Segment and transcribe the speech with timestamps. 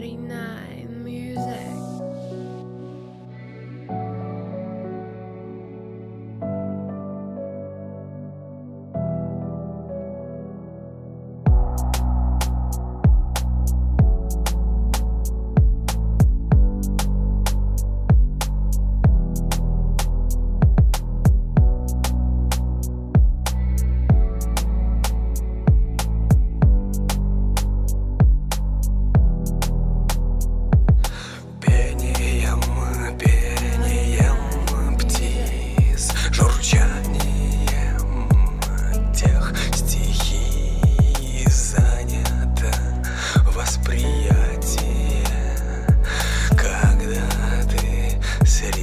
[0.00, 1.79] 49 music.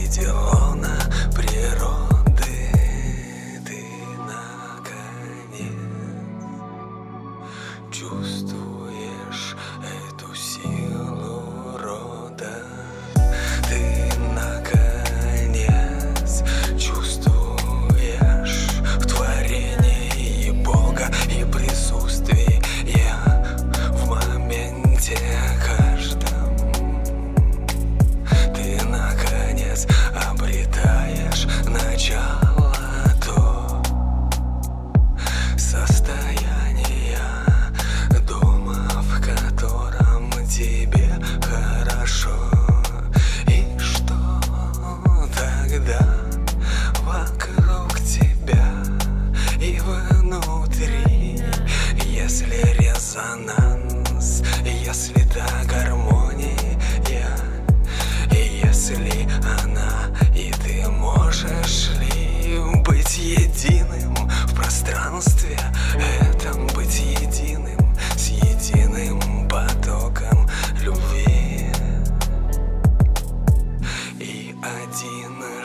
[0.08, 0.57] deal.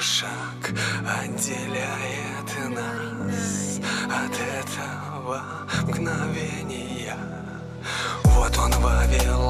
[0.03, 0.75] шаг
[1.06, 5.43] отделяет нас от этого
[5.87, 7.16] мгновения.
[8.25, 9.41] Вот он Вавилон.